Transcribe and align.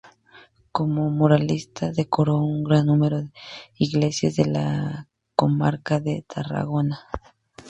Como 0.71 1.11
muralista 1.11 1.91
decoró 1.91 2.37
un 2.39 2.63
gran 2.63 2.87
número 2.87 3.21
de 3.21 3.31
iglesias 3.77 4.35
de 4.35 4.45
las 4.47 5.05
comarcas 5.35 6.03
de 6.03 6.25
Tarragona. 6.27 7.01